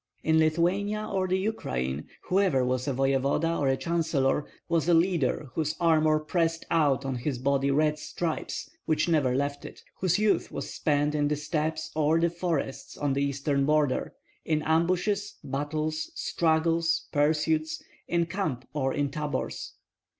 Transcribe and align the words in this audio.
In 0.23 0.39
Lithuania 0.39 1.05
or 1.07 1.27
the 1.27 1.37
Ukraine 1.37 2.05
whoever 2.23 2.65
was 2.65 2.87
a 2.87 2.91
voevoda 2.93 3.55
or 3.59 3.67
a 3.67 3.77
chancellor 3.77 4.47
was 4.67 4.89
a 4.89 4.95
leader 4.95 5.51
whose 5.53 5.75
armor 5.79 6.19
pressed 6.19 6.65
out 6.71 7.05
on 7.05 7.17
his 7.17 7.37
body 7.37 7.69
red 7.69 7.99
stripes 7.99 8.67
which 8.85 9.07
never 9.07 9.35
left 9.35 9.63
it, 9.63 9.83
whose 9.99 10.17
youth 10.17 10.51
was 10.51 10.73
spent 10.73 11.13
in 11.13 11.27
the 11.27 11.35
steppes 11.35 11.91
or 11.93 12.19
the 12.19 12.31
forests 12.31 12.97
on 12.97 13.13
the 13.13 13.21
eastern 13.21 13.63
border, 13.63 14.15
in 14.43 14.63
ambushes, 14.63 15.35
battles, 15.43 16.09
struggles, 16.15 17.07
pursuits, 17.11 17.83
in 18.07 18.25
camp 18.25 18.67
or 18.73 18.95
in 18.95 19.11
tabors. 19.11 19.73